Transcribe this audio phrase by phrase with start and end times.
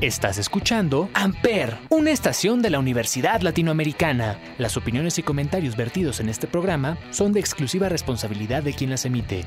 [0.00, 4.38] Estás escuchando Amper, una estación de la Universidad Latinoamericana.
[4.56, 9.04] Las opiniones y comentarios vertidos en este programa son de exclusiva responsabilidad de quien las
[9.04, 9.44] emite.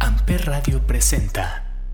[0.00, 1.84] Amper Radio presenta.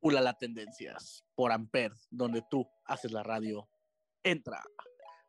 [0.00, 3.68] Ulala Tendencias por Amper, donde tú haces la radio.
[4.22, 4.62] Entra.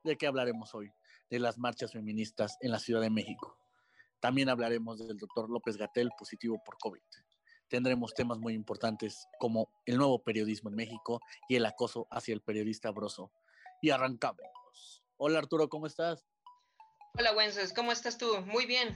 [0.03, 0.91] ¿De qué hablaremos hoy?
[1.31, 3.57] De las marchas feministas en la Ciudad de México.
[4.19, 7.01] También hablaremos del doctor López Gatel positivo por COVID
[7.69, 12.41] tendremos temas muy importantes como el nuevo periodismo en México y el acoso hacia el
[12.41, 13.31] periodista Broso.
[13.81, 15.03] Y arrancamos.
[15.17, 16.25] Hola Arturo, ¿cómo estás?
[17.17, 18.27] Hola Wences, ¿cómo estás tú?
[18.45, 18.95] Muy bien,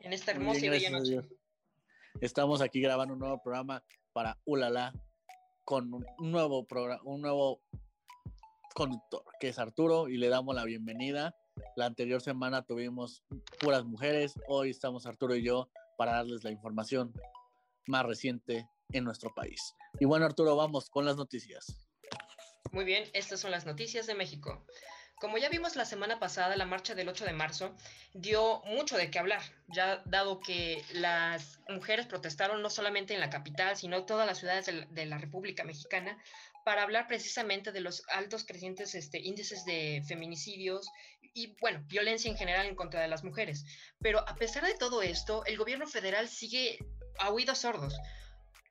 [0.00, 1.20] en esta hermosa y bella noche.
[2.20, 3.82] Estamos aquí grabando un nuevo programa
[4.12, 4.92] para Ulala
[5.64, 7.62] con un nuevo programa, un nuevo
[8.74, 11.34] conductor, que es Arturo, y le damos la bienvenida.
[11.76, 13.22] La anterior semana tuvimos
[13.60, 17.14] puras mujeres, hoy estamos Arturo y yo para darles la información
[17.86, 19.60] más reciente en nuestro país.
[20.00, 21.88] Y bueno, Arturo, vamos con las noticias.
[22.72, 24.64] Muy bien, estas son las noticias de México.
[25.20, 27.74] Como ya vimos la semana pasada, la marcha del 8 de marzo
[28.12, 33.30] dio mucho de qué hablar, ya dado que las mujeres protestaron no solamente en la
[33.30, 36.20] capital, sino en todas las ciudades de la, República Mexicana,
[36.64, 40.90] para hablar precisamente de los altos crecientes este, índices de feminicidios
[41.32, 43.64] y, bueno, violencia en general en contra de las mujeres.
[44.00, 46.78] Pero a pesar de todo esto, el gobierno federal sigue
[47.18, 47.94] a oídos sordos.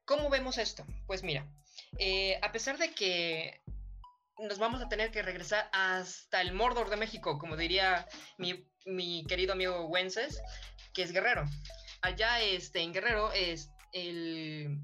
[0.05, 0.85] ¿Cómo vemos esto?
[1.07, 1.47] Pues mira,
[1.97, 3.61] eh, a pesar de que
[4.37, 9.53] nos vamos a tener que regresar hasta el Mordor de México, como diría mi, querido
[9.53, 10.41] amigo Wences,
[10.93, 11.45] que es Guerrero.
[12.01, 14.77] Allá este, en Guerrero es el,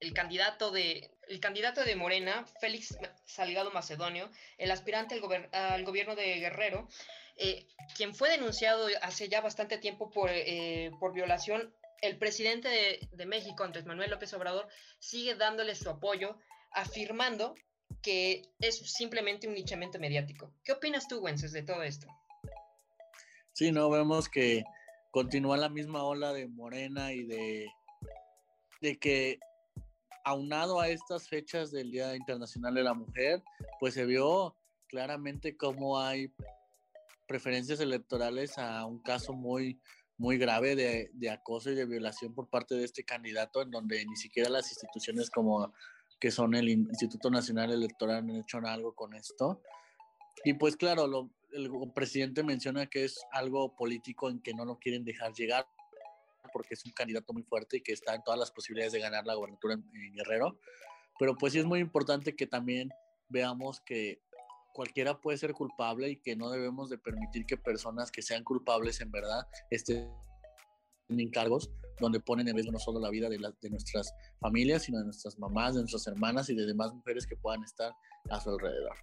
[0.00, 5.20] el, candidato de, el candidato de Morena, Félix Salgado Macedonio, el aspirante
[5.52, 6.88] al, gobierno de Guerrero,
[7.36, 11.72] eh, quien fue denunciado hace ya bastante tiempo por, eh, por violación
[12.02, 12.68] el presidente
[13.10, 16.38] de, México, Andrés Manuel López Obrador, sigue dándole su apoyo,
[16.72, 17.54] afirmando
[18.02, 20.52] que es simplemente un linchamiento mediático.
[20.64, 22.06] ¿Qué opinas tú, Wences, de todo esto?
[23.52, 24.64] Sí, no, vemos que
[25.10, 27.66] continúa la misma ola de Morena y de,
[28.80, 29.38] de que
[30.24, 33.42] aunado a estas fechas del Día Internacional de la Mujer,
[33.78, 34.56] pues se vio
[34.88, 36.32] claramente cómo hay
[37.26, 39.80] preferencias electorales a un caso muy,
[40.18, 44.16] muy grave de, acoso y de violación por parte de este candidato, en donde ni
[44.16, 45.72] siquiera las instituciones como
[46.18, 49.60] que son el Instituto Nacional Electoral han hecho algo con esto.
[50.44, 55.04] Y pues claro, el presidente menciona que es algo político en que no lo quieren
[55.04, 55.66] dejar llegar
[56.52, 59.26] porque es un candidato muy fuerte y que está en todas las posibilidades de ganar
[59.26, 60.58] la gobernatura en Guerrero.
[61.18, 62.90] Pero pues sí es muy importante que también
[63.28, 64.22] veamos que
[64.76, 69.00] cualquiera puede ser culpable y que no debemos de permitir que personas que sean culpables
[69.00, 70.12] en verdad estén
[71.08, 73.38] en cargos donde ponen en riesgo no solo la vida de,
[73.70, 77.64] nuestras familias, sino de nuestras mamás, de nuestras hermanas y de demás mujeres que puedan
[77.64, 77.90] estar
[78.28, 78.98] a su alrededor.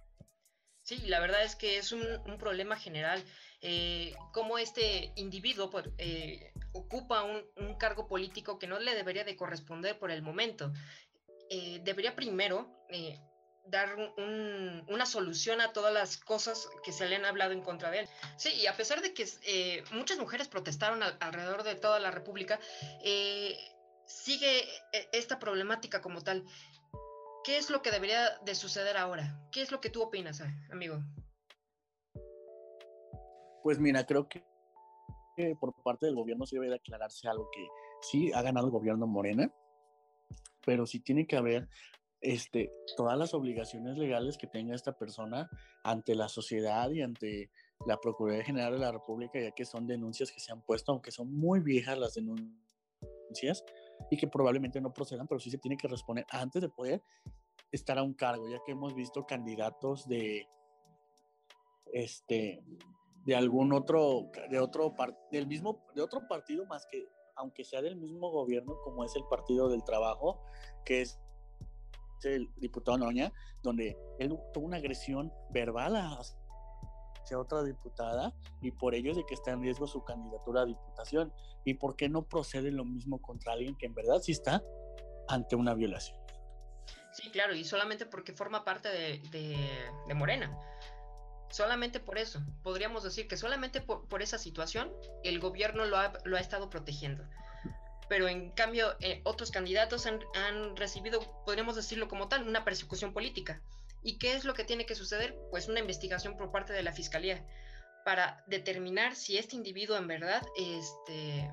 [0.84, 2.04] Sí, la verdad es que es un,
[2.38, 3.24] problema general.
[3.60, 9.98] Eh, como este individuo eh, ocupa un, cargo político que no le debería de corresponder
[9.98, 10.72] por el momento.
[11.50, 12.68] Eh, debería primero
[13.66, 13.96] dar
[14.88, 18.08] una solución a todas las cosas que se le han hablado en contra de él.
[18.36, 22.60] Sí, y a pesar de que eh, muchas mujeres protestaron alrededor de toda la República,
[23.02, 23.56] eh,
[24.06, 24.60] sigue
[24.92, 26.44] eh, esta problemática como tal.
[27.42, 29.38] ¿Qué es lo que debería de suceder ahora?
[29.50, 31.02] ¿Qué es lo que tú opinas, amigo?
[33.62, 34.44] Pues mira, creo que
[35.58, 37.66] por parte del gobierno sí debe de aclararse algo que
[38.02, 39.52] sí ha ganado el gobierno Morena,
[40.64, 41.68] pero sí tiene que haber
[42.24, 45.50] este, todas las obligaciones legales que tenga esta persona
[45.82, 47.50] ante la sociedad y ante
[47.86, 51.10] la Procuraduría General de la República, ya que son denuncias que se han puesto, aunque
[51.10, 53.62] son muy viejas las denuncias
[54.10, 57.02] y que probablemente no procedan, pero sí se tiene que responder antes de poder
[57.70, 60.48] estar a un cargo, ya que hemos visto candidatos de
[61.92, 62.64] este
[63.26, 64.94] de algún otro de otro
[65.30, 67.06] del mismo de otro partido más que
[67.36, 70.40] aunque sea del mismo gobierno como es el Partido del Trabajo,
[70.84, 71.20] que es
[72.22, 73.32] el diputado Noña,
[73.62, 79.52] donde él tuvo una agresión verbal hacia otra diputada y por ello de que está
[79.52, 81.32] en riesgo su candidatura a diputación.
[81.64, 84.62] ¿Y por qué no procede lo mismo contra alguien que en verdad sí está
[85.28, 86.18] ante una violación?
[87.12, 90.58] Sí, claro, y solamente porque forma parte de, Morena.
[91.48, 94.92] Solamente por eso, podríamos decir que solamente por, esa situación
[95.22, 97.24] el gobierno lo ha, lo ha estado protegiendo
[98.08, 103.12] pero en cambio eh, otros candidatos han, han, recibido, podríamos decirlo como tal, una persecución
[103.12, 103.62] política.
[104.02, 105.34] ¿Y qué es lo que tiene que suceder?
[105.50, 107.44] Pues una investigación por parte de la Fiscalía
[108.04, 111.50] para determinar si este individuo en verdad este,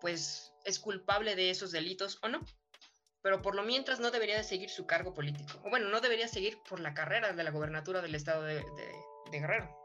[0.00, 2.40] pues, es culpable de esos delitos o no.
[3.22, 5.60] pero por lo mientras no debería de seguir su cargo político.
[5.64, 8.62] O bueno, no debería seguir por la carrera de la gobernatura del estado de,
[9.30, 9.76] Guerrero.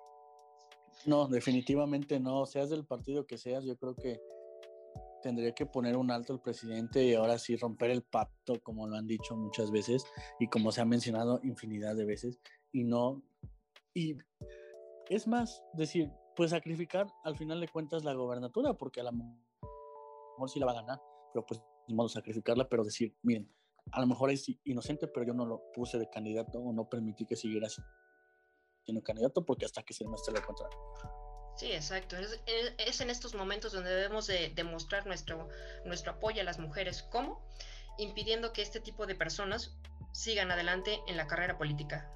[1.05, 2.45] No, definitivamente no.
[2.45, 4.19] Seas del partido que seas, yo creo que
[5.21, 8.95] tendría que poner un alto el presidente y ahora sí romper el pacto, como lo
[8.95, 10.05] han dicho muchas veces
[10.39, 12.39] y como se ha mencionado infinidad de veces,
[12.71, 13.23] y no.
[13.93, 14.17] Y
[15.09, 20.49] es más, decir, pues sacrificar al final de cuentas la gobernatura, porque a lo mejor
[20.49, 21.01] sí la va a ganar,
[21.33, 23.49] pero pues modo sacrificarla, pero decir, miren,
[23.91, 27.25] a lo mejor es inocente, pero yo no lo puse de candidato o no permití
[27.25, 27.67] que siguiera
[28.83, 30.77] siendo candidato porque hasta que se demuestre lo contrario.
[31.55, 32.17] Sí, exacto.
[32.17, 35.47] Es, en estos momentos donde debemos de demostrar nuestro,
[35.85, 37.03] nuestro apoyo a las mujeres.
[37.03, 37.41] ¿Cómo?
[37.97, 39.77] Impidiendo que este tipo de personas
[40.11, 42.11] sigan adelante en la carrera política.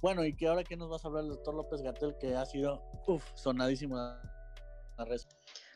[0.00, 2.44] Bueno, y que ahora que nos vas a hablar el doctor López Gatel, que ha
[2.44, 5.20] sido, uff, sonadísimo la red.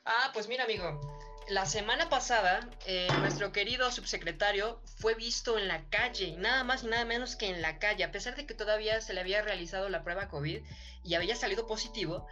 [0.05, 1.01] Ah, pues mira, amigo,
[1.49, 6.89] la semana pasada, eh, nuestro querido subsecretario fue visto en la calle, nada más y
[6.89, 9.89] nada menos que en la calle, a pesar de que todavía se le había realizado
[9.89, 10.61] la prueba COVID
[11.05, 12.27] y había salido positivo,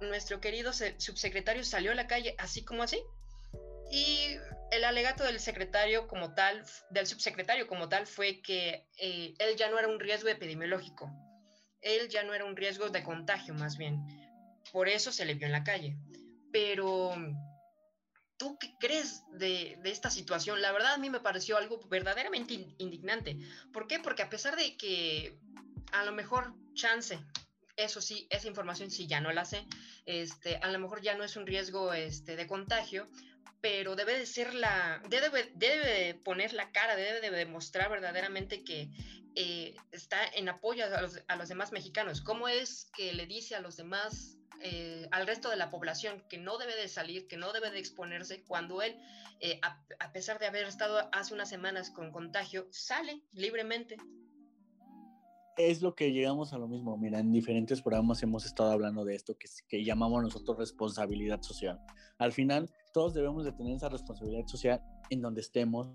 [0.00, 3.02] nuestro querido subsecretario salió a la calle así como así.
[3.90, 4.36] Y
[4.70, 9.70] el alegato del secretario como tal, del subsecretario como tal, fue que eh, él ya
[9.70, 11.10] no era un riesgo epidemiológico,
[11.80, 14.00] él ya no era un riesgo de contagio más bien.
[14.70, 15.96] Por eso se le vio en la calle.
[16.52, 17.16] Pero
[18.40, 20.62] ¿Tú qué crees de, esta situación?
[20.62, 23.36] La verdad a mí me pareció algo verdaderamente indignante.
[23.70, 23.98] ¿Por qué?
[23.98, 25.38] Porque a pesar de que
[25.92, 27.20] a lo mejor chance,
[27.76, 29.66] eso sí, esa información sí ya no la sé,
[30.06, 33.06] este, a lo mejor ya no es un riesgo este, de contagio,
[33.60, 38.88] pero debe de ser la, debe, debe poner la cara, debe de demostrar verdaderamente que
[39.34, 42.22] eh, está en apoyo a los, a los demás mexicanos.
[42.22, 46.38] ¿Cómo es que le dice a los demás eh, al resto de la población que
[46.38, 48.96] no debe de salir, que no debe de exponerse, cuando él,
[49.40, 53.96] eh, a, pesar de haber estado hace unas semanas con contagio, sale libremente.
[55.56, 56.96] Es lo que llegamos a lo mismo.
[56.96, 61.80] Mira, en diferentes programas hemos estado hablando de esto que, que llamamos nosotros responsabilidad social.
[62.18, 65.88] Al final, todos debemos de tener esa responsabilidad social en donde estemos,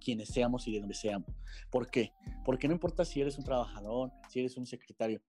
[0.00, 1.34] quienes seamos y de donde seamos.
[1.70, 2.12] ¿Por qué?
[2.44, 5.20] Porque no importa si eres un trabajador, si eres un secretario,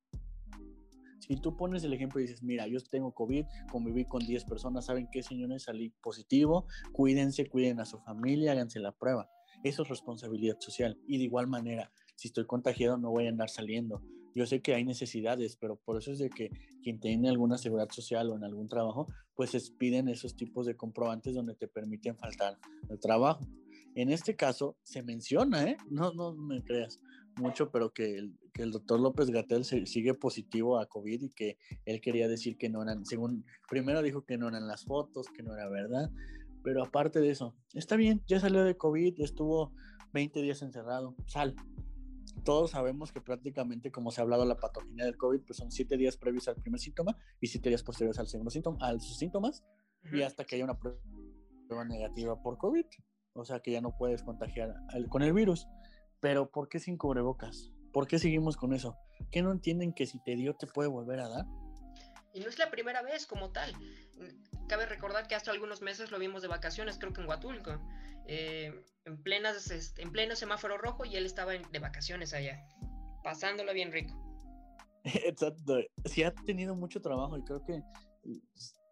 [1.20, 4.86] si tú pones el ejemplo y dices, mira, yo tengo COVID, conviví con 10 personas,
[4.86, 5.64] ¿saben qué, señores?
[5.64, 9.30] Salí positivo, cuídense, cuiden a su familia, háganse la prueba.
[9.64, 10.98] Eso es responsabilidad social.
[11.08, 14.02] Y de igual manera, si estoy contagiado, no voy a andar saliendo.
[14.36, 16.50] Yo sé que hay necesidades, pero por eso es de que
[16.82, 20.78] quien tiene alguna seguridad social o en algún trabajo, pues es, piden esos tipos de
[20.78, 22.58] comprobantes donde te permiten faltar
[22.90, 23.46] el trabajo.
[23.96, 25.78] En este caso se menciona, ¿eh?
[25.90, 27.00] No, no me creas
[27.40, 31.58] mucho, pero que el, que el doctor López Gatel sigue positivo a COVID y que
[31.86, 35.44] él quería decir que no eran, según, primero dijo que no eran las fotos, que
[35.44, 36.12] no era verdad,
[36.64, 39.74] pero aparte de eso, está bien, ya salió de COVID, estuvo
[40.14, 41.56] 20 días encerrado, sal.
[42.44, 45.98] Todos sabemos que prácticamente, como se ha hablado la patogenia del COVID, pues son 7
[45.98, 49.64] días previos al primer síntoma y 7 días posteriores al segundo síntoma, a sus síntomas,
[50.12, 52.86] y hasta que haya una prueba negativa por COVID.
[53.34, 54.74] O sea que ya no puedes contagiar
[55.10, 55.68] con el virus.
[56.20, 57.72] Pero ¿por qué sin cubrebocas?
[57.94, 58.96] ¿Por qué seguimos con eso?
[59.32, 61.46] ¿Qué no entienden que si te dio te puede volver a dar?
[62.34, 63.74] Y no es la primera vez como tal.
[64.68, 67.80] Cabe recordar que hasta algunos meses lo vimos de vacaciones, creo que en Huatulco,
[68.28, 72.64] eh, en, plenas, este, en pleno semáforo rojo y él estaba de vacaciones allá,
[73.24, 74.14] pasándolo bien rico.
[75.04, 75.80] Exacto.
[76.06, 77.82] Sí ha tenido mucho trabajo y creo que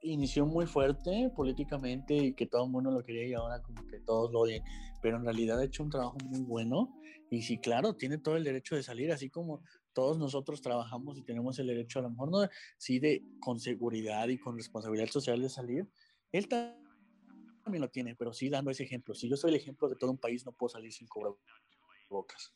[0.01, 3.99] inició muy fuerte políticamente y que todo el mundo lo quería y ahora como que
[3.99, 4.63] todos lo odian,
[5.01, 6.93] pero en realidad ha hecho un trabajo muy bueno
[7.29, 9.61] y sí, claro, tiene todo el derecho de salir, así como
[9.93, 14.27] todos nosotros trabajamos y tenemos el derecho a lo mejor no, sí de con seguridad
[14.27, 15.87] y con responsabilidad social de salir,
[16.31, 19.13] él también lo tiene, pero sí dando ese ejemplo.
[19.13, 22.53] Si yo soy el ejemplo de todo un país, no puedo salir sin cubrebocas.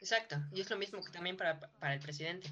[0.00, 2.48] Exacto, y es lo mismo que también para, para el presidente.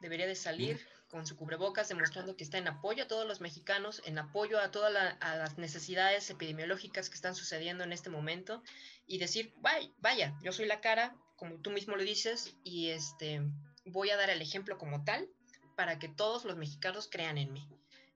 [0.00, 0.80] Debería de salir
[1.10, 4.70] con su cubrebocas, demostrando que está en apoyo a todos los mexicanos, en apoyo a
[4.70, 8.62] todas las necesidades epidemiológicas que están sucediendo en este momento
[9.06, 13.42] y decir, vaya, vaya, yo soy la cara, como tú mismo lo dices, y este,
[13.86, 15.28] voy a dar el ejemplo como tal
[15.76, 17.66] para que todos los mexicanos crean en mí.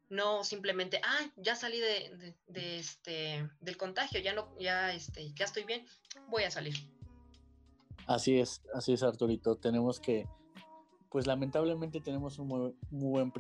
[0.08, 5.64] No simplemente, ah, ya salí de, este, del contagio, ya, no, ya, este, ya estoy
[5.64, 5.84] bien,
[6.28, 6.76] voy a salir.
[8.06, 9.56] Así es, así es, Arturito.
[9.56, 10.28] Tenemos que
[11.14, 13.30] pues lamentablemente tenemos un muy, buen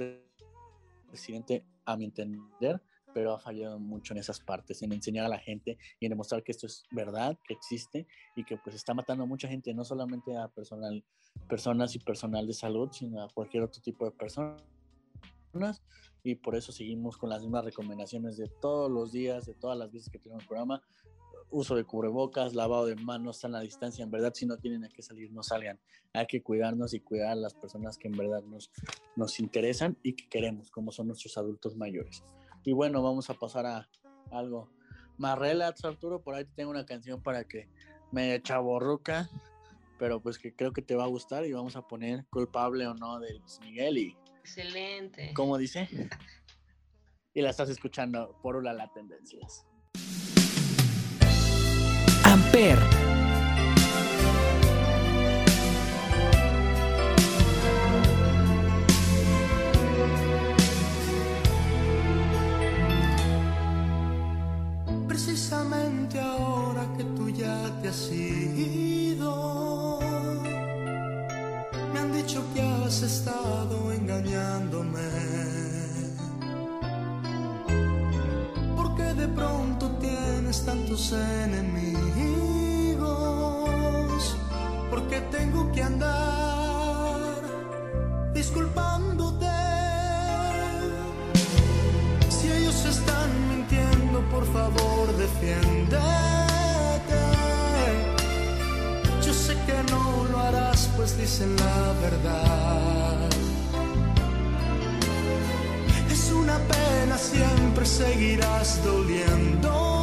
[1.10, 2.80] presidente, a mi entender,
[3.12, 6.44] pero ha fallado mucho en esas partes, en enseñar a la gente y en demostrar
[6.44, 9.84] que esto es verdad, que existe y que pues está matando a mucha gente, no
[9.84, 11.02] solamente a personal,
[11.48, 14.62] personas y personal de salud, sino a cualquier otro tipo de personas.
[16.22, 19.90] y por eso seguimos con las mismas recomendaciones de todos los días, de todas las
[19.90, 20.80] veces que tenemos programa.
[21.56, 24.02] Uso de cubrebocas, lavado de manos, están a distancia.
[24.02, 25.78] En verdad, si no tienen que salir, no salgan.
[26.12, 28.72] Hay que cuidarnos y cuidar a las personas que en verdad nos,
[29.14, 32.24] nos interesan y que queremos, como son nuestros adultos mayores.
[32.64, 33.88] Y bueno, vamos a pasar a
[34.32, 34.68] algo
[35.16, 36.22] más relax, Arturo.
[36.22, 37.68] Por ahí tengo una canción para que
[38.10, 39.30] me chaborruca,
[39.96, 42.94] pero pues que creo que te va a gustar y vamos a poner culpable o
[42.94, 45.32] no de Luis Miguel y Excelente.
[45.34, 45.88] ¿Cómo dice?
[47.34, 49.66] y la estás escuchando por una la tendencias.
[65.06, 70.00] Precisamente ahora que tú ya te has ido,
[71.92, 75.00] me han dicho que has estado engañándome.
[78.76, 79.73] Porque de pronto
[80.54, 81.96] tienes tantos enemigos.
[84.90, 87.42] Porque tengo que andar
[88.32, 89.46] disculpándote.
[92.28, 96.00] Si ellos están mintiendo, por favor, defiéndete.
[99.24, 103.28] Yo sé que no lo harás, pues dicen la verdad.
[106.10, 109.93] Es una pena, siempre seguirás doliéndome.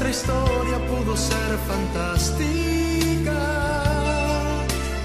[0.00, 3.38] Nuestra historia pudo ser fantástica.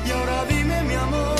[0.06, 1.35] Y ahora dime mi amor,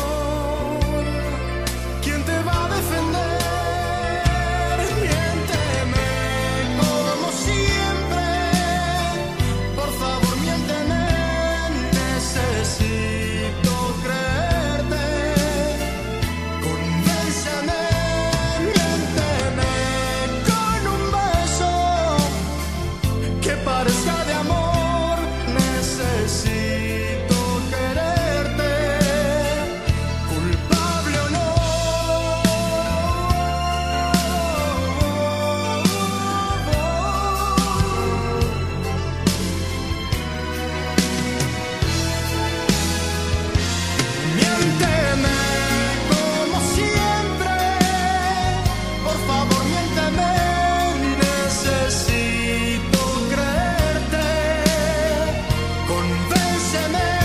[56.76, 57.25] semaine.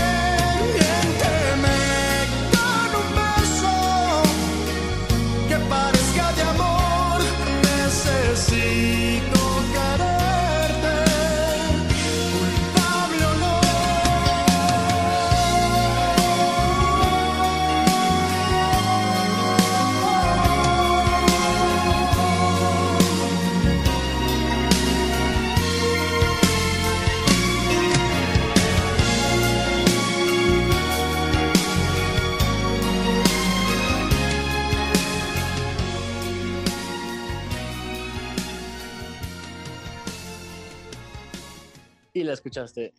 [42.31, 42.93] La escuchaste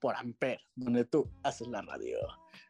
[0.00, 2.16] por Amper, donde tú haces la radio.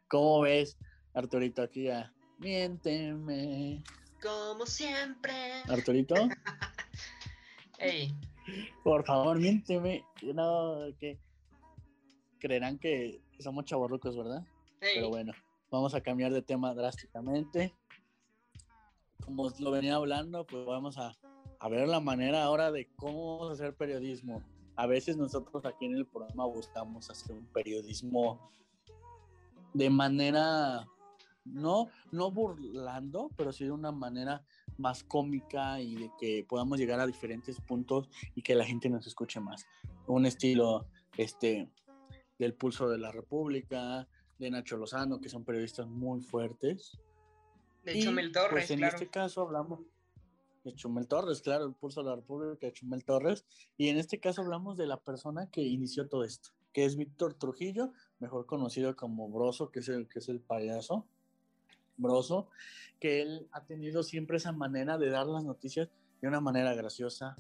[0.09, 0.79] ¿Cómo ves,
[1.13, 3.83] Arturito, aquí a Miénteme?
[4.23, 5.33] Como siempre.
[5.69, 6.15] Arturito,
[7.79, 8.13] Ey,
[8.83, 10.03] por favor, miénteme.
[10.35, 11.19] No, que
[12.41, 14.43] creerán que somos chavorrucos, ¿verdad?
[14.81, 14.93] ey.
[14.95, 15.33] Pero bueno,
[15.71, 17.75] vamos a cambiar de tema drásticamente.
[19.25, 21.15] Como lo venía hablando, pues vamos a,
[21.61, 24.43] a ver la manera ahora de cómo hacer periodismo.
[24.79, 28.49] A veces nosotros aquí en el programa buscamos hacer un periodismo
[29.75, 30.87] de manera
[31.45, 34.45] no, no burlando, pero sí de una manera
[34.77, 39.05] más cómica y de que podamos llegar a diferentes puntos y que la gente nos
[39.09, 39.67] escuche más.
[40.07, 41.69] Un estilo este,
[42.39, 44.07] del Pulso de la República,
[44.39, 46.97] de Nacho Lozano, que son periodistas muy fuertes.
[47.83, 49.81] De Chumel Torres, pues en este caso hablamos
[50.71, 53.45] de Chumel Torres, claro, el Pulso de la República de Chumel Torres.
[53.77, 57.35] Y en este caso hablamos de la persona que inició todo esto, que es Víctor
[57.35, 61.07] Trujillo, mejor conocido como Broso, que es el, que es el payaso.
[61.97, 62.49] Broso,
[63.01, 65.89] que él ha tenido siempre esa manera de dar las noticias
[66.21, 67.37] de una manera graciosa,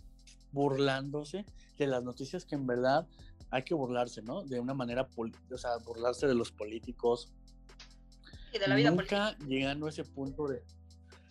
[0.52, 1.44] burlándose
[1.76, 3.06] de las noticias que en verdad
[3.50, 4.42] hay que burlarse, ¿no?
[4.42, 7.32] De una manera, o sea, burlarse de los políticos.
[8.52, 10.62] Y de la vida nunca llegando a ese punto de...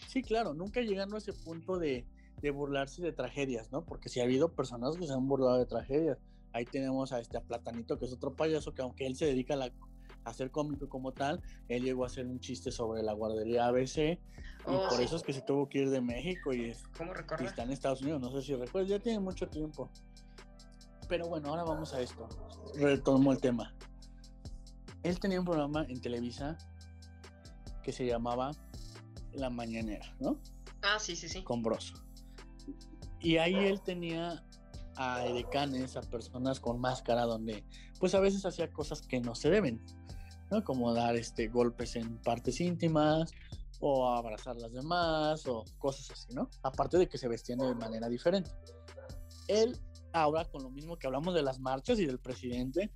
[0.08, 2.06] Sí, claro, nunca llegando a ese punto de,
[2.42, 3.84] de burlarse de tragedias, ¿no?
[3.84, 6.18] Porque si ha habido personas que se han burlado de tragedias.
[6.54, 9.54] Ahí tenemos a este a Platanito, que es otro payaso, que aunque él se dedica
[9.54, 9.72] a, la,
[10.24, 13.98] a ser cómico como tal, él llegó a hacer un chiste sobre la guardería ABC,
[13.98, 14.18] y
[14.70, 15.04] Oh, por sí.
[15.04, 17.72] eso es que se tuvo que ir de México y, es- ¿Cómo y está en
[17.72, 19.90] Estados Unidos, no sé si recuerdas, ya tiene mucho tiempo.
[21.08, 22.28] Pero bueno, ahora vamos a esto.
[22.76, 23.74] Retomo el tema.
[25.04, 26.58] Él tenía un programa en Televisa
[27.84, 28.52] que se llamaba
[29.38, 30.40] La Mañanera, ¿no?
[30.82, 31.44] Ah, sí, sí, sí.
[31.44, 31.96] Con Broso.
[33.20, 34.44] Y ahí él tenía
[34.96, 37.64] a edecanes, a personas con máscara, donde
[38.00, 39.84] pues a veces hacía cosas que no se deben,
[40.52, 40.64] ¿no?
[40.64, 43.32] Como dar este, golpes en partes íntimas
[43.80, 46.50] o abrazar a las demás o cosas así, ¿no?
[46.64, 48.52] Aparte de que se vestían de manera diferente.
[49.48, 49.78] Él,
[50.14, 52.92] ahora con lo mismo que hablamos de las marchas y del presidente,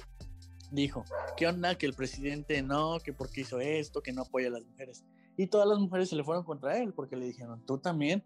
[0.72, 1.04] dijo,
[1.38, 1.76] ¿qué onda?
[1.78, 5.04] Que el presidente no, que porque hizo esto, que no apoya a las mujeres.
[5.42, 8.24] Y todas las mujeres se le fueron contra él porque le dijeron, tú también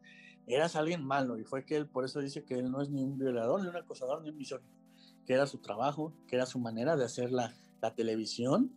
[0.48, 1.40] eras alguien malo.
[1.40, 3.70] Y fue que él, por eso dice que él no es ni un violador, ni
[3.70, 4.70] un acosador, ni un misógino.
[5.26, 8.70] Que era su trabajo, que era su manera de hacer la, la televisión.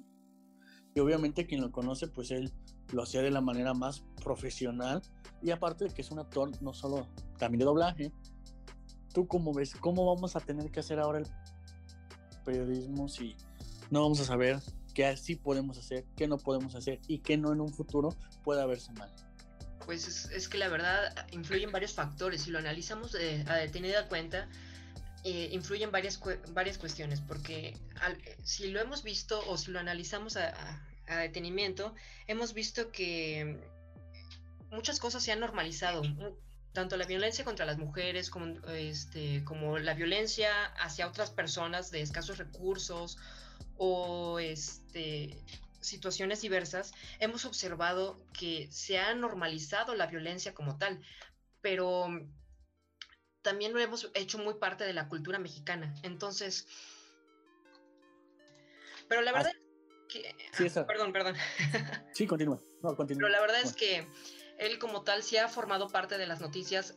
[0.94, 2.52] Y obviamente quien lo conoce, pues él
[2.92, 5.02] lo hacía de la manera más profesional.
[5.42, 8.12] Y aparte de que es un actor, no solo también de doblaje.
[9.12, 9.74] ¿Tú cómo ves?
[9.74, 11.26] ¿Cómo vamos a tener que hacer ahora el
[12.44, 13.34] periodismo si
[13.90, 14.60] no vamos a saber
[14.98, 18.66] qué sí podemos hacer, qué no podemos hacer y qué no en un futuro pueda
[18.66, 19.08] verse mal?
[19.86, 22.42] Pues es, que la verdad influyen varios factores.
[22.42, 24.48] Si lo analizamos de- a detenida cuenta,
[25.22, 26.18] eh, influyen varias,
[26.52, 27.20] varias cuestiones.
[27.20, 27.78] Porque
[28.42, 31.94] si lo hemos visto o si lo analizamos a, a- a detenimiento,
[32.26, 33.56] hemos visto que
[34.72, 36.02] muchas cosas se han normalizado.
[36.72, 40.50] Tanto la violencia contra las mujeres como, este, como la violencia
[40.82, 43.16] hacia otras personas de escasos recursos
[43.78, 45.36] o este,
[45.80, 51.00] situaciones diversas, hemos observado que se ha normalizado la violencia como tal,
[51.60, 52.08] pero
[53.42, 55.94] también lo hemos hecho muy parte de la cultura mexicana.
[56.02, 56.66] Entonces,
[59.08, 60.34] pero la verdad es que...
[60.52, 61.34] Sí, Perdón, perdón.
[62.12, 62.60] Sí, continúa.
[62.82, 63.20] No, continúa.
[63.20, 64.06] Pero la verdad es que
[64.58, 66.96] él como tal sí ha formado parte de las noticias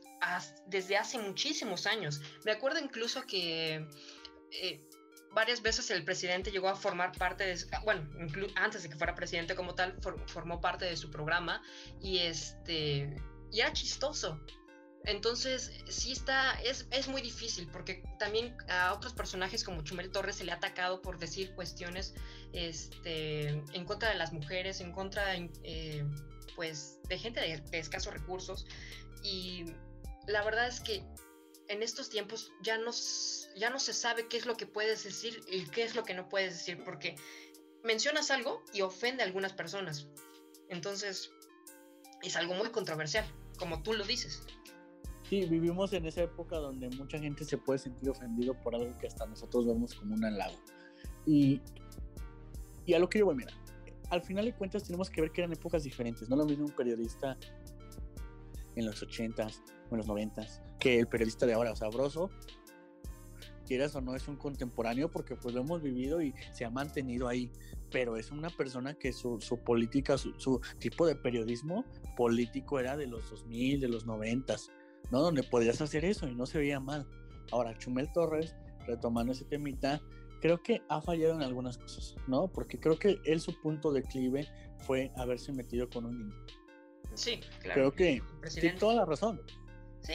[0.67, 2.21] desde hace muchísimos años.
[2.43, 3.87] Me acuerdo incluso que
[4.51, 4.89] eh,
[5.33, 9.15] varias veces el presidente llegó a formar parte de, bueno, inclu- antes de que fuera
[9.15, 11.61] presidente como tal, for- formó parte de su programa
[12.01, 13.15] y este,
[13.51, 14.39] y era chistoso.
[15.03, 20.35] Entonces, sí está, es, es muy difícil porque también a otros personajes como Chumel Torres
[20.35, 22.13] se le ha atacado por decir cuestiones
[22.53, 26.05] este, en contra de las mujeres, en contra eh,
[26.55, 28.67] pues, de gente de escasos recursos.
[29.23, 29.65] Y
[30.27, 31.03] la verdad es que
[31.71, 32.91] en estos tiempos ya no,
[33.55, 36.13] ya no se sabe qué es lo que puedes decir y qué es lo que
[36.13, 37.15] no puedes decir porque
[37.83, 40.07] mencionas algo y ofende a algunas personas.
[40.67, 41.31] Entonces,
[42.21, 43.25] es algo muy controversial,
[43.57, 44.43] como tú lo dices.
[45.29, 49.07] Sí, vivimos en esa época donde mucha gente se puede sentir ofendido por algo que
[49.07, 50.57] hasta nosotros vemos como un halago.
[51.25, 51.61] Y,
[52.85, 53.53] y a lo que yo voy, mira,
[54.09, 56.27] al final de cuentas tenemos que ver que eran épocas diferentes.
[56.27, 57.37] No lo mismo un periodista
[58.75, 62.31] en los 80s o en los 90s que el periodista de ahora, o sea, Broso,
[63.65, 67.27] quieras o no, es un contemporáneo porque pues lo hemos vivido y se ha mantenido
[67.27, 67.51] ahí.
[67.91, 71.85] Pero es una persona que su, su política, su, su tipo de periodismo
[72.17, 74.71] político era de los 2000, de los 90s.
[75.11, 75.21] ¿no?
[75.21, 77.07] Donde podías hacer eso y no se veía mal.
[77.51, 78.55] Ahora, Chumel Torres,
[78.87, 80.01] retomando ese temita,
[80.41, 82.47] creo que ha fallado en algunas cosas, ¿no?
[82.47, 84.47] Porque creo que él su punto de declive
[84.79, 86.35] fue haberse metido con un niño.
[87.13, 87.73] Sí, claro.
[87.73, 88.21] Creo que
[88.59, 89.41] tiene toda la razón.
[90.01, 90.13] Sí,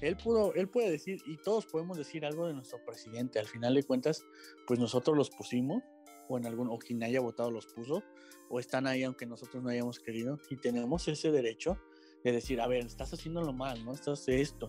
[0.00, 3.38] Él pudo, él puede decir, y todos podemos decir algo de nuestro presidente.
[3.38, 4.24] Al final de cuentas,
[4.66, 5.82] pues nosotros los pusimos,
[6.28, 8.02] o en algún, o quien haya votado los puso,
[8.50, 11.78] o están ahí aunque nosotros no hayamos querido, y tenemos ese derecho
[12.24, 13.92] de decir, a ver, estás haciéndolo mal, ¿no?
[13.92, 14.66] Estás esto.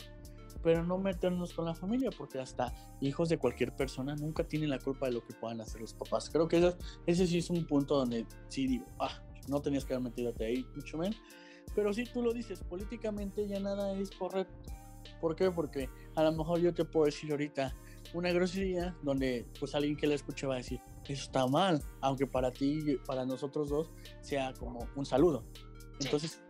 [0.64, 4.80] Pero no meternos con la familia, porque hasta hijos de cualquier persona nunca tienen la
[4.80, 6.30] culpa de lo que puedan hacer los papás.
[6.30, 9.94] Creo que eso- ese sí es un punto donde sí digo, ah, no tenías que
[9.94, 11.18] haber metido ahí, mucho menos.
[11.76, 14.54] Pero sí, tú lo dices, políticamente ya nada es correcto.
[15.22, 15.52] ¿Por qué?
[15.52, 17.74] Porque a lo mejor yo te puedo decir ahorita
[18.14, 22.28] una grosería donde pues alguien que la escuche va a decir, eso está mal, aunque
[22.28, 25.44] para ti, para nosotros dos, sea como un saludo.
[26.00, 26.42] Entonces,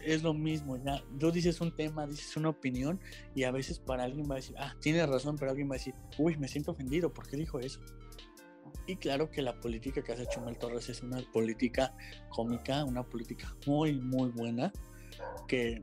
[0.00, 3.00] es lo mismo, ya, tú dices un tema, dices una opinión
[3.34, 5.78] y a veces para alguien va a decir, ah, tienes razón, pero alguien va a
[5.78, 7.80] decir, uy, me siento ofendido, ¿por qué dijo eso?
[8.86, 11.94] Y claro que la política que hace Chumel Torres es una política
[12.28, 14.72] cómica, una política muy, muy buena,
[15.48, 15.82] que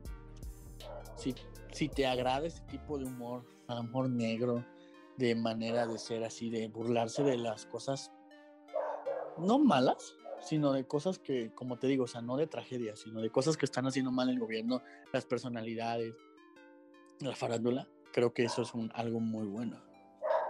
[1.16, 1.34] si,
[1.72, 4.64] si te agrada ese tipo de humor, amor negro,
[5.16, 8.10] de manera de ser así, de burlarse de las cosas
[9.38, 13.20] no malas, sino de cosas que, como te digo, o sea, no de tragedias, sino
[13.20, 16.14] de cosas que están haciendo mal el gobierno, las personalidades,
[17.20, 17.88] la farándula.
[18.12, 19.82] Creo que eso es algo muy bueno.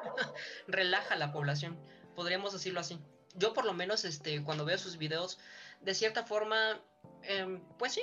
[0.67, 1.79] Relaja la población,
[2.14, 2.98] podríamos decirlo así.
[3.35, 5.38] Yo por lo menos, este, cuando veo sus videos,
[5.81, 6.81] de cierta forma,
[7.22, 8.03] em, pues sí,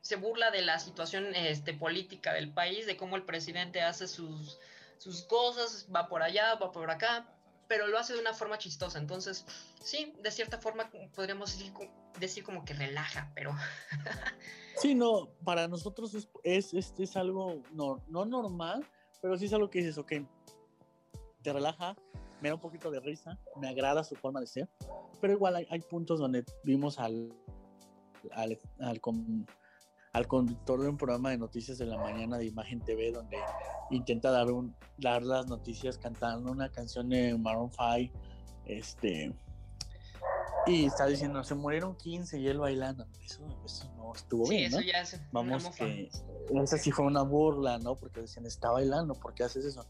[0.00, 4.58] se burla de la situación este, política del país, de cómo el presidente hace sus,
[4.98, 7.26] sus cosas, va por allá, va por acá,
[7.68, 8.98] pero lo hace de una forma chistosa.
[8.98, 9.46] Entonces,
[9.82, 11.58] sí, de cierta forma podríamos
[12.18, 13.56] decir, como que relaja, pero...
[14.76, 16.28] sí, no, para nosotros es,
[16.74, 18.86] es, es, algo no, no normal,
[19.22, 20.12] pero sí es algo que dices, ok,
[21.42, 21.96] te relaja,
[22.40, 24.68] me da un poquito de risa, me agrada su forma de ser,
[25.20, 27.32] pero igual hay, hay puntos donde vimos al,
[28.32, 29.00] al, al,
[30.12, 33.38] al conductor de un programa de noticias de la mañana de Imagen TV, donde
[33.90, 38.18] intenta dar, un, dar las noticias cantando una canción de Maroon 5,
[38.66, 39.34] este,
[40.66, 43.06] y está diciendo, se murieron 15 y él bailando.
[43.22, 44.80] Eso, eso no estuvo bien, ¿no?
[44.80, 46.08] Ya es Vamos que
[46.62, 47.96] esa sí fue una burla, ¿no?
[47.96, 49.84] Porque decían, está bailando, ¿por qué haces eso?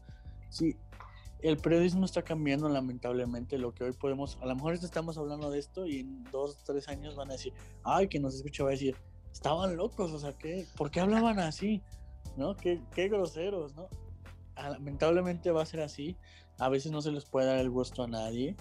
[0.49, 0.75] Sí,
[1.41, 5.59] el periodismo está cambiando lamentablemente lo que hoy podemos, a lo mejor estamos hablando de
[5.59, 8.71] esto y en dos, tres años van a decir, ay, que nos escucha va a
[8.71, 8.95] decir,
[9.31, 11.81] estaban locos, o sea, ¿qué, ¿por qué hablaban así?
[12.37, 12.55] ¿No?
[12.55, 13.89] Qué, qué groseros, ¿no?
[14.55, 16.17] Ah, lamentablemente va a ser así.
[16.57, 18.55] A veces no se les puede dar el gusto a nadie,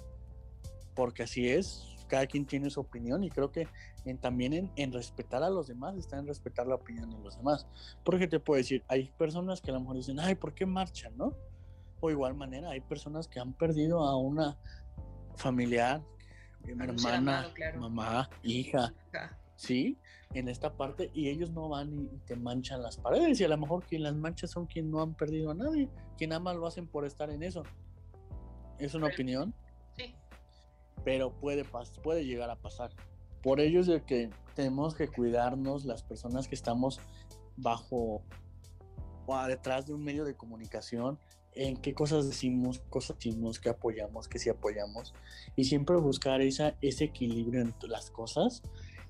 [0.94, 1.88] porque así es.
[2.08, 3.66] Cada quien tiene su opinión y creo que
[4.20, 7.66] también en, en, respetar a los demás está en respetar la opinión de los demás.
[8.04, 11.16] Porque te puedo decir, hay personas que a lo mejor dicen, ay, ¿por qué marchan,
[11.16, 11.34] no?
[12.04, 14.58] O igual manera, hay personas que han perdido a una
[15.36, 16.02] familiar,
[16.62, 18.92] hermana, mamá, hija,
[19.56, 19.98] ¿sí?
[20.34, 23.56] En esta parte y ellos no van y, te manchan las paredes y a lo
[23.56, 25.88] mejor quien las mancha son quien no han perdido a nadie,
[26.18, 27.62] quien nada más lo hacen por estar en eso.
[28.78, 29.54] ¿Es una opinión?
[29.96, 30.14] Sí.
[31.06, 31.64] Pero puede,
[32.02, 32.90] puede llegar a pasar.
[33.42, 37.00] Por ello es de que tenemos que cuidarnos las personas que estamos
[37.56, 38.22] bajo
[39.24, 41.18] o detrás de un medio de comunicación
[41.54, 45.14] en qué cosas decimos, cosas decimos, qué apoyamos, qué sí apoyamos,
[45.56, 48.62] y siempre buscar esa, ese equilibrio entre las cosas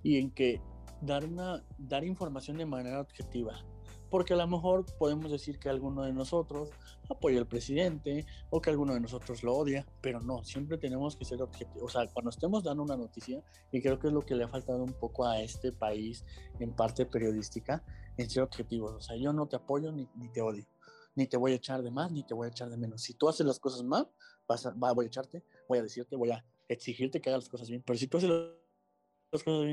[0.03, 0.61] y en que
[1.01, 3.65] dar, una, dar información de manera objetiva.
[4.11, 6.71] Porque a lo mejor podemos decir que alguno de nosotros
[7.11, 11.25] apoya al presidente o que alguno de nosotros lo odia, pero no, siempre tenemos que
[11.25, 11.83] ser objetivos.
[11.83, 14.49] O sea, cuando estemos dando una noticia, y creo que es lo que le ha
[14.49, 16.25] faltado un poco a este país
[16.61, 17.83] en parte periodística,
[18.17, 18.93] en ser objetivos.
[18.93, 20.65] O sea, yo no te apoyo ni, ni te odio,
[21.15, 23.03] ni te voy a echar de más, ni te voy a echar de menos.
[23.03, 24.09] Si tú haces las cosas mal,
[24.47, 27.69] vas a, voy a echarte, voy a decirte, voy a exigirte que hagas las cosas
[27.69, 27.83] bien.
[27.83, 28.31] Pero si tú haces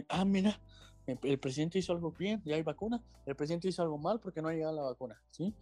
[0.10, 0.60] Ah, mira,
[1.06, 3.01] el, presidente hizo algo bien, ya hay vacuna.
[3.25, 5.54] El presidente hizo algo mal porque no ha llegado la vacuna, ¿sí?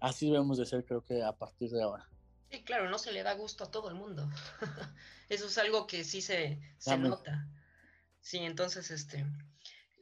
[0.00, 2.08] Así debemos de ser, creo que a partir de ahora.
[2.50, 4.28] Sí, claro, no se le da gusto a todo el mundo.
[5.28, 7.48] Eso es algo que sí se, se nota.
[8.20, 9.26] Sí, entonces, este,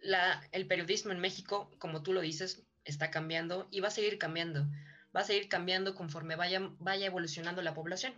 [0.02, 4.18] la, el periodismo en México, como tú lo dices, está cambiando y va a seguir
[4.18, 4.66] cambiando.
[5.16, 8.14] Va a seguir cambiando conforme vaya, vaya evolucionando la población.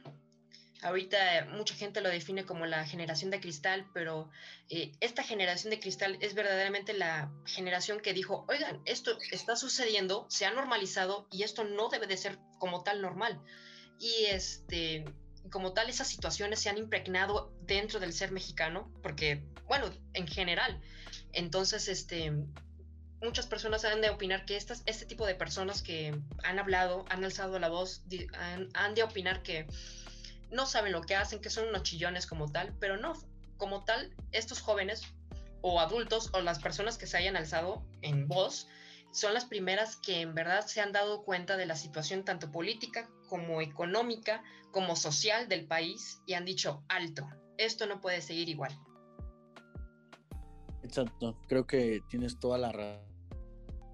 [0.83, 4.31] Ahorita mucha gente lo define como la generación de cristal, pero
[4.69, 10.27] eh, esta generación de cristal es verdaderamente la generación que dijo, oigan, esto está sucediendo,
[10.29, 13.41] se ha normalizado y esto no debe de ser como tal normal.
[13.99, 15.05] Y este,
[15.51, 20.81] como tal, esas situaciones se han impregnado dentro del ser mexicano, porque, bueno, en general.
[21.33, 22.33] Entonces, este,
[23.23, 27.25] muchas personas han de opinar que estas, este tipo de personas que han hablado, han
[27.25, 28.03] alzado la voz,
[28.75, 29.67] han de opinar que
[30.51, 33.15] no saben lo que hacen, que son unos chillones como tal, pero no,
[33.57, 35.03] como tal, estos jóvenes
[35.61, 38.69] o adultos o las personas que se hayan alzado en voz
[39.11, 43.09] son las primeras que en verdad se han dado cuenta de la situación tanto política
[43.29, 48.79] como económica como social del país y han dicho, alto, esto no puede seguir igual.
[50.83, 52.71] Exacto, creo que tienes toda la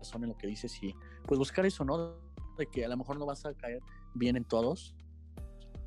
[0.04, 0.94] razón en lo que dices y
[1.26, 2.16] pues buscar eso, ¿no?
[2.58, 3.80] De que a lo mejor no vas a caer
[4.14, 4.94] bien en todos,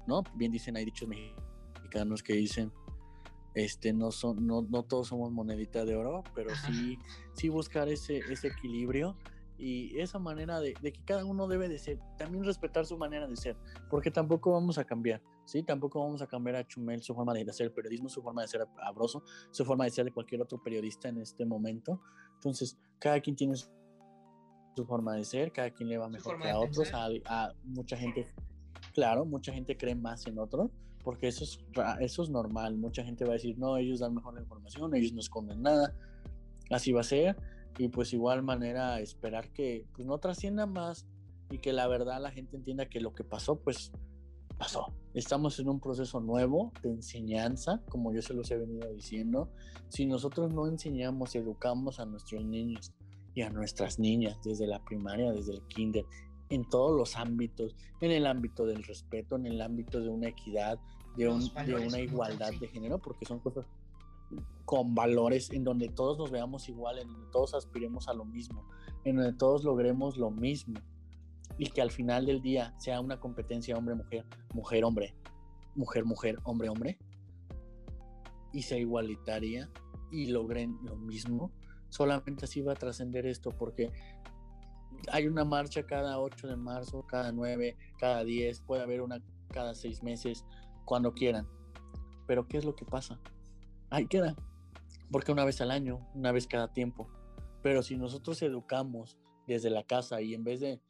[0.08, 0.24] ¿no?
[0.36, 2.72] Bien dicen, hay dichos mexicanos que dicen,
[3.54, 7.00] este, no, son, no, no todos somos monedita de oro, pero sí,
[7.34, 9.18] sí buscar ese, ese equilibrio
[9.58, 13.28] y esa manera de, de, que cada uno debe de ser, también respetar su manera
[13.28, 13.58] de ser,
[13.90, 15.64] porque tampoco vamos a cambiar, ¿sí?
[15.64, 18.68] Tampoco vamos a cambiar a Chumel su forma de hacer periodismo, su forma de ser
[18.84, 22.00] abroso, su forma de ser de cualquier otro periodista en este momento.
[22.36, 23.68] Entonces, cada quien tiene su
[24.86, 28.28] forma de ser, cada quien le va mejor que a otros, a, a, mucha gente,
[28.94, 30.72] claro, mucha gente cree más en otro,
[31.04, 31.60] porque eso es,
[32.00, 35.14] eso es normal, mucha gente va a decir, no, ellos dan mejor la información, ellos
[35.14, 35.94] no esconden nada,
[36.70, 37.38] así va a ser
[37.78, 41.06] y pues igual manera esperar que pues no trascienda más
[41.50, 43.92] y que la verdad la gente entienda que lo que pasó pues
[44.58, 44.94] pasó.
[45.14, 49.50] Estamos en un proceso nuevo de enseñanza, como yo se los he venido diciendo.
[49.90, 52.92] Si nosotros no enseñamos y educamos a nuestros niños
[53.38, 56.04] y a nuestras niñas desde la primaria, desde el kinder,
[56.50, 60.80] en todos los ámbitos, en el ámbito del respeto, en el ámbito de una equidad,
[61.16, 63.68] de, un, de una igualdad de género, porque son cosas
[64.66, 68.68] con valores en donde todos nos veamos igual, en donde todos aspiremos a lo mismo,
[69.04, 70.80] en donde todos logremos lo mismo
[71.60, 75.14] y que al final del día sea una competencia hombre-mujer, mujer-hombre,
[75.76, 76.98] mujer-mujer, hombre-hombre
[78.52, 79.70] y sea igualitaria
[80.10, 81.52] y logren lo mismo,
[81.90, 83.92] solamente así va a trascender esto porque
[85.12, 89.74] hay una marcha cada 8 de marzo, cada 9, cada 10, puede haber una cada
[89.76, 90.46] 6 meses,
[90.86, 91.48] cuando quieran.
[92.26, 93.20] Pero ¿qué es lo que pasa?
[93.90, 94.36] ahí queda.
[95.12, 97.08] Porque una vez al año, una vez cada tiempo.
[97.62, 100.82] Pero si nosotros educamos desde la casa y en vez de,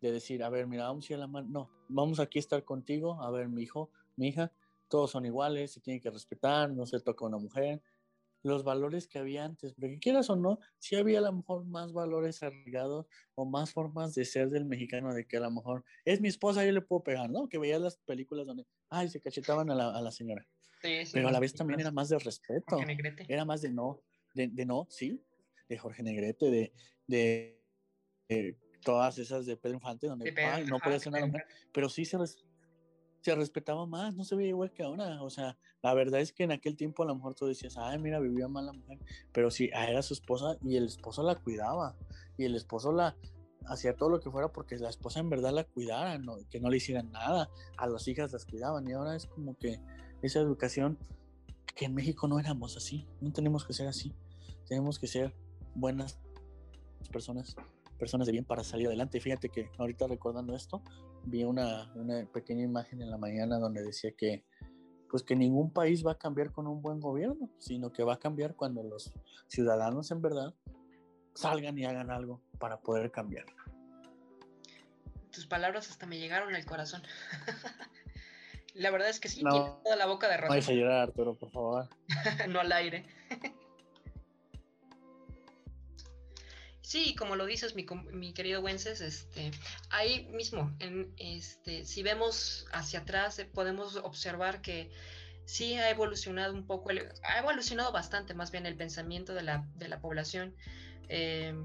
[0.00, 2.40] de decir, a ver, mira, vamos a ir a la mano, no, vamos aquí a
[2.40, 4.52] estar contigo, a ver, mi hijo, mi hija,
[4.88, 7.82] todos son iguales, se tienen que respetar, no se toca a una mujer,
[8.46, 11.92] los valores que había antes, porque quieras o no, sí había a lo mejor más
[11.92, 16.20] valores arraigados o más formas de ser del mexicano, de que a lo mejor es
[16.20, 17.48] mi esposa, yo le puedo pegar, ¿no?
[17.48, 20.46] Que veía las películas donde, ay, se cachetaban a la, a la señora.
[20.82, 22.78] Sí, sí, Pero a la vez también era más de respeto.
[23.28, 24.02] Era más de no,
[24.34, 25.20] de, de, no, sí,
[25.68, 26.72] de Jorge Negrete, de,
[27.06, 27.60] de,
[28.28, 32.04] de todas esas de Pedro Infante, donde ay, no puede ser una mujer, pero sí
[32.04, 32.18] se,
[33.26, 35.20] se respetaba más, no se veía igual que ahora.
[35.20, 37.98] O sea, la verdad es que en aquel tiempo a lo mejor tú decías, ay,
[37.98, 39.00] mira, vivía mal la mujer,
[39.32, 41.96] pero sí, era su esposa y el esposo la cuidaba
[42.38, 43.16] y el esposo la
[43.66, 46.70] hacía todo lo que fuera porque la esposa en verdad la cuidara, no, que no
[46.70, 49.80] le hicieran nada, a las hijas las cuidaban y ahora es como que
[50.22, 50.96] esa educación
[51.74, 54.14] que en México no éramos así, no tenemos que ser así,
[54.68, 55.34] tenemos que ser
[55.74, 56.20] buenas
[57.10, 57.56] personas
[57.96, 59.20] personas de bien para salir adelante.
[59.20, 60.82] Fíjate que ahorita recordando esto,
[61.26, 64.44] vi una, una, pequeña imagen en la mañana donde decía que
[65.10, 68.18] pues que ningún país va a cambiar con un buen gobierno, sino que va a
[68.18, 69.12] cambiar cuando los
[69.46, 70.54] ciudadanos en verdad
[71.34, 73.46] salgan y hagan algo para poder cambiar.
[75.30, 77.02] Tus palabras hasta me llegaron al corazón.
[78.74, 80.56] la verdad es que sí, no, toda la boca de razón.
[80.56, 81.88] No a llorar, Arturo, por favor.
[82.48, 83.06] no al aire.
[86.86, 89.50] Sí, como lo dices, mi, mi, querido Wences, este,
[89.90, 90.72] ahí mismo,
[91.16, 94.92] este, si vemos hacia atrás, eh, podemos observar que
[95.46, 96.90] sí ha evolucionado un poco,
[97.24, 100.54] ha evolucionado bastante más bien el pensamiento de la, de la población.
[101.08, 101.56] Eh,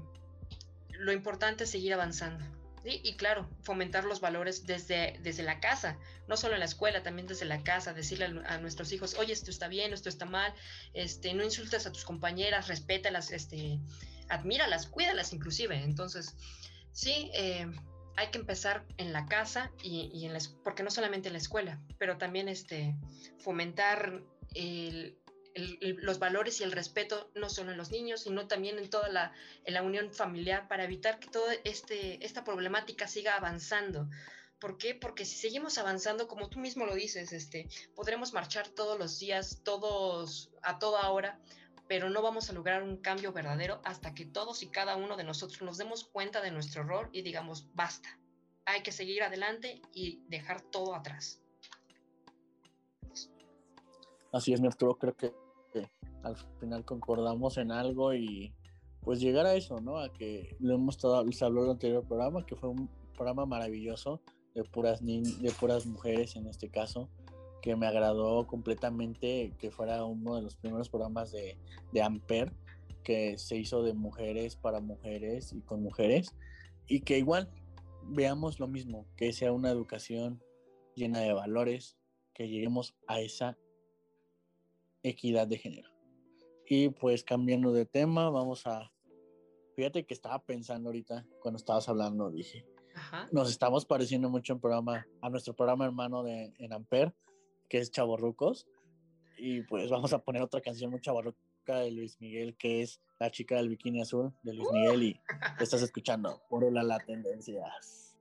[0.88, 2.44] lo importante es seguir avanzando.
[2.84, 7.28] Y claro, fomentar los valores desde, desde la casa, no solo en la escuela, también
[7.28, 10.52] desde la casa, decirle a, a, nuestros hijos, oye, esto está bien, esto está mal,
[10.92, 13.78] este, no insultes a tus compañeras, respétalas, este,
[14.28, 15.76] admíralas, cuídalas inclusive.
[15.82, 16.36] Entonces,
[16.92, 17.66] sí, eh,
[18.16, 21.80] hay que empezar en la casa y, en la, porque no solamente en la escuela,
[21.98, 22.96] pero también este,
[23.38, 24.22] fomentar
[25.54, 29.32] los valores y el respeto no solo en los niños, sino también en toda la,
[29.64, 34.08] en la unión familiar para evitar que toda este, esta problemática siga avanzando.
[34.58, 34.94] ¿Por qué?
[34.94, 39.60] Porque si seguimos avanzando, como tú mismo lo dices, este, podremos marchar todos los días,
[39.64, 41.40] todos a toda hora,
[41.92, 45.24] pero no vamos a lograr un cambio verdadero hasta que todos y cada uno de
[45.24, 48.18] nosotros nos demos cuenta de nuestro error y digamos, basta,
[48.64, 51.42] hay que seguir adelante y dejar todo atrás.
[54.32, 55.34] Así es, mi Arturo, creo que,
[56.22, 58.54] al final concordamos en algo y
[59.02, 59.98] pues llegar a eso, ¿no?
[59.98, 63.44] A que lo hemos estado, se habló en el anterior programa, que fue un programa
[63.44, 64.22] maravilloso
[64.54, 67.10] de puras, de puras mujeres en este caso,
[67.62, 71.56] que me agradó completamente que fuera uno de los primeros programas de,
[71.92, 72.52] de Amper
[73.02, 76.34] que se hizo de mujeres para mujeres y con mujeres
[76.86, 77.48] y que igual
[78.04, 80.42] veamos lo mismo, que sea una educación
[80.94, 81.96] llena de valores,
[82.34, 83.56] que lleguemos a esa
[85.02, 85.90] equidad de género.
[86.66, 88.92] Y pues cambiando de tema, vamos a...
[89.76, 92.66] Fíjate que estaba pensando ahorita, cuando estabas hablando, dije,
[93.30, 97.14] nos estamos pareciendo mucho en programa, a nuestro programa hermano de en Amper,
[97.72, 98.66] que es Chavorrucos.
[99.38, 103.30] Y pues vamos a poner otra canción muy chavarroca de Luis Miguel, que es La
[103.30, 105.02] chica del bikini azul de Luis Miguel.
[105.04, 105.20] Y
[105.58, 108.14] estás escuchando por la, la tendencias.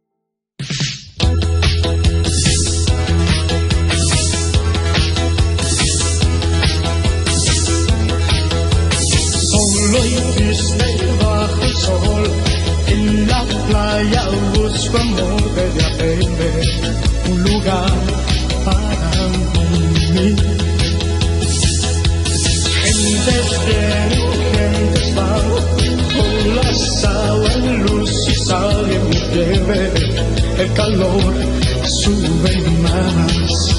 [9.50, 10.86] Solo y triste
[11.22, 12.24] bajo el sol,
[12.88, 15.72] en la playa busco amor de
[17.30, 17.92] un lugar
[18.64, 19.01] para
[26.16, 29.92] con las aguas, luz y sal y en mi piel
[30.58, 31.34] el calor
[31.86, 33.71] sube más.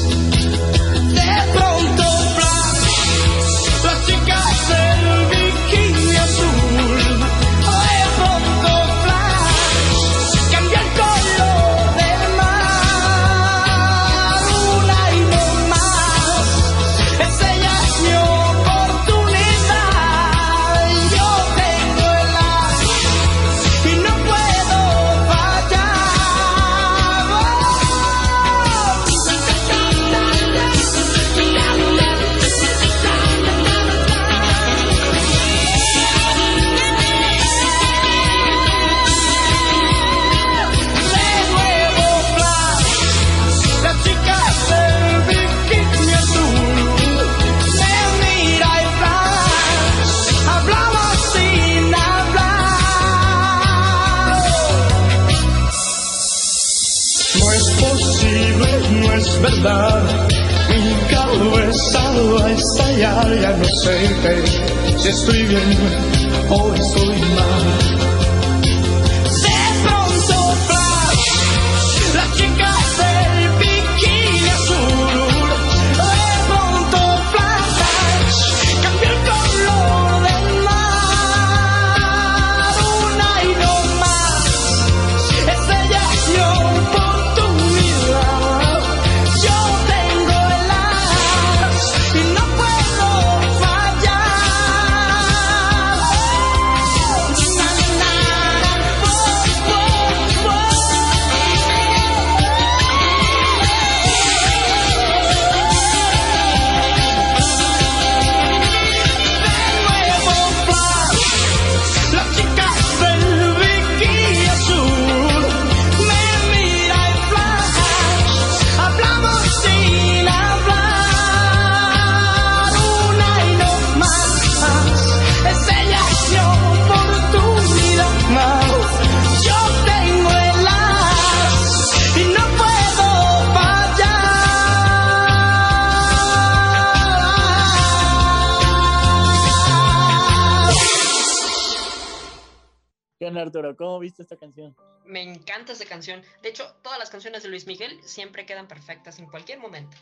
[143.42, 143.76] Arturo?
[143.76, 144.74] ¿Cómo viste esta canción?
[145.04, 146.22] Me encanta esa canción.
[146.42, 149.96] De hecho, todas las canciones de Luis Miguel siempre quedan perfectas en cualquier momento.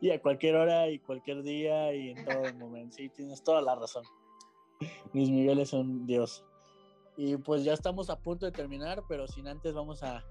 [0.00, 2.96] Y a cualquier hora y cualquier día y en todo momento.
[2.96, 4.04] Sí, tienes toda la razón.
[5.12, 6.44] Luis Miguel es un dios.
[7.16, 10.24] Y pues ya estamos a punto de terminar, pero sin antes vamos a,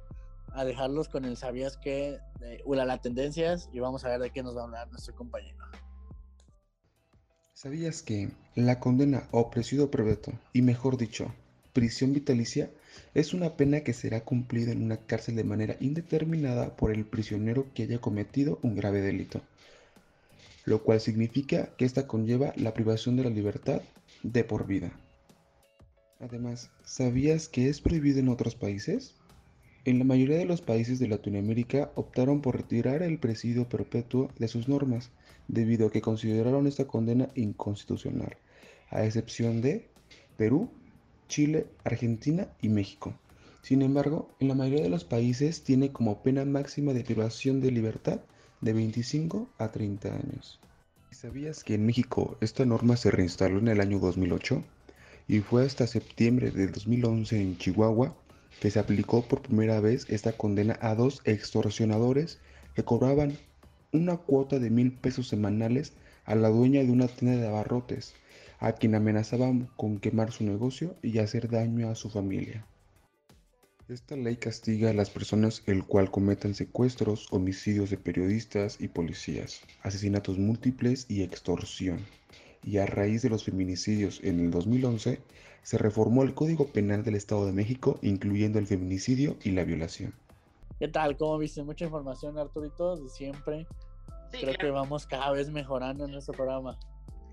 [0.51, 4.43] a dejarlos con el sabías que de Ulala Tendencias y vamos a ver de qué
[4.43, 5.57] nos va a hablar nuestro compañero.
[7.63, 11.33] ¿Sabías que la condena o presidio perpetuo, y mejor dicho,
[11.71, 12.69] prisión vitalicia,
[13.13, 17.67] es una pena que será cumplida en una cárcel de manera indeterminada por el prisionero
[17.73, 19.39] que haya cometido un grave delito?
[20.65, 23.81] Lo cual significa que esta conlleva la privación de la libertad
[24.23, 24.91] de por vida.
[26.19, 29.15] Además, ¿sabías que es prohibido en otros países?
[29.85, 34.49] En la mayoría de los países de Latinoamérica optaron por retirar el presidio perpetuo de
[34.49, 35.11] sus normas,
[35.47, 38.37] debido a que consideraron esta condena inconstitucional,
[38.89, 39.89] a excepción de
[40.37, 40.69] Perú,
[41.27, 43.13] Chile, Argentina y México.
[43.61, 47.71] Sin embargo, en la mayoría de los países tiene como pena máxima de privación de
[47.71, 48.19] libertad
[48.61, 50.59] de 25 a 30 años.
[51.11, 54.63] ¿Sabías que en México esta norma se reinstaló en el año 2008?
[55.27, 58.15] Y fue hasta septiembre de 2011 en Chihuahua
[58.59, 62.39] que se aplicó por primera vez esta condena a dos extorsionadores
[62.75, 63.37] que cobraban
[63.93, 65.93] una cuota de mil pesos semanales
[66.25, 68.15] a la dueña de una tienda de abarrotes,
[68.59, 72.65] a quien amenazaban con quemar su negocio y hacer daño a su familia.
[73.87, 79.61] Esta ley castiga a las personas el cual cometan secuestros, homicidios de periodistas y policías,
[79.83, 81.99] asesinatos múltiples y extorsión.
[82.63, 85.19] Y a raíz de los feminicidios en el 2011,
[85.61, 90.13] se reformó el Código Penal del Estado de México, incluyendo el feminicidio y la violación.
[90.79, 91.17] ¿Qué tal?
[91.17, 91.63] ¿Cómo viste?
[91.63, 93.67] Mucha información, Arturito, de siempre.
[94.39, 96.77] Creo que vamos cada vez mejorando en nuestro programa.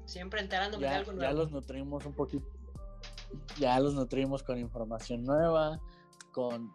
[0.05, 1.31] Siempre enterándome ya, de algo nuevo.
[1.31, 2.47] Ya los nutrimos un poquito.
[3.59, 5.79] Ya los nutrimos con información nueva,
[6.33, 6.71] con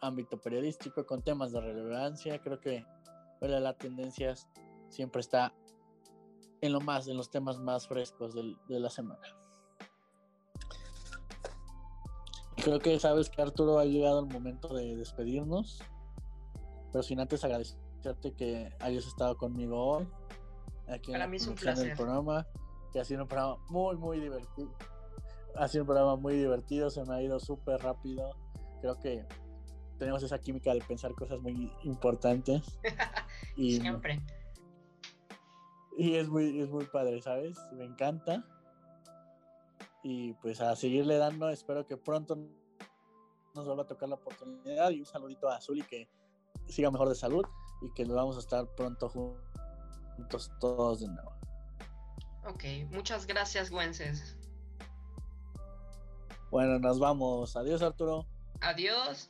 [0.00, 2.40] ámbito periodístico, con temas de relevancia.
[2.40, 2.84] Creo que
[3.40, 4.34] bueno, la tendencia
[4.88, 5.54] siempre está
[6.60, 9.22] en lo más, en los temas más frescos de la semana.
[12.62, 15.82] Creo que sabes que Arturo ha llegado el momento de despedirnos,
[16.92, 17.40] pero sin antes
[18.00, 20.08] agradecerte que hayas estado conmigo hoy,
[20.88, 22.46] aquí en, el programa,
[22.92, 24.72] que ha sido un programa muy, muy divertido.
[25.56, 28.34] Ha sido un programa muy divertido, se me ha ido súper rápido.
[28.80, 29.26] Creo que
[29.98, 32.62] tenemos esa química de pensar cosas muy importantes.
[33.56, 34.20] y, Siempre.
[35.98, 37.58] Y es muy, es muy padre, ¿sabes?
[37.72, 38.44] Me encanta
[40.02, 42.38] y pues a seguirle dando, espero que pronto
[43.54, 46.08] nos vuelva a tocar la oportunidad y un saludito a Azul y que
[46.66, 47.44] siga mejor de salud
[47.82, 51.32] y que nos vamos a estar pronto juntos todos de nuevo.
[52.46, 54.36] Ok, muchas gracias, Güences.
[56.50, 57.56] Bueno, nos vamos.
[57.56, 58.26] Adiós, Arturo.
[58.60, 59.28] Adiós.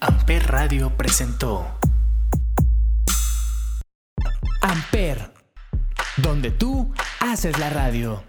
[0.00, 1.64] Amper Radio presentó
[4.60, 5.32] Amper
[6.16, 8.22] donde tú haces la radio.